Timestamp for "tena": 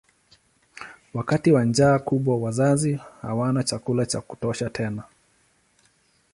4.69-5.03